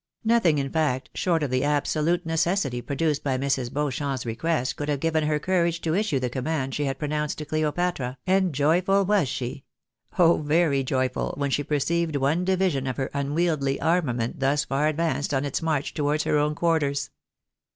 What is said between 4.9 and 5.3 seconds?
given